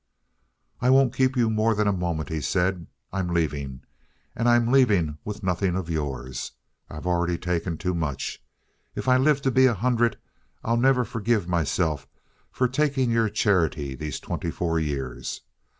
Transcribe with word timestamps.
"I 0.81 0.89
won't 0.89 1.13
keep 1.13 1.37
you 1.37 1.47
more 1.47 1.75
than 1.75 1.87
a 1.87 1.93
moment," 1.93 2.29
he 2.29 2.41
said. 2.41 2.87
"I'm 3.13 3.27
leaving. 3.27 3.81
And 4.35 4.49
I'm 4.49 4.71
leaving 4.71 5.19
with 5.23 5.43
nothing 5.43 5.75
of 5.75 5.91
yours. 5.91 6.53
I've 6.89 7.05
already 7.05 7.37
taken 7.37 7.77
too 7.77 7.93
much. 7.93 8.43
If 8.95 9.07
I 9.07 9.17
live 9.17 9.43
to 9.43 9.51
be 9.51 9.67
a 9.67 9.75
hundred, 9.75 10.17
I'll 10.63 10.75
never 10.77 11.05
forgive 11.05 11.47
myself 11.47 12.07
for 12.51 12.67
taking 12.67 13.11
your 13.11 13.29
charity 13.29 13.93
these 13.93 14.19
twenty 14.19 14.49
four 14.49 14.79
years. 14.79 15.41